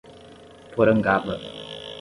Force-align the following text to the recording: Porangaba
Porangaba 0.73 1.35